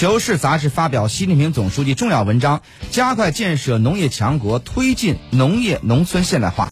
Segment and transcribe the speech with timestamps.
[0.00, 6.68] 求是杂志发表习近平总书记重要文章加快建设农业强国推进农业农村现代化。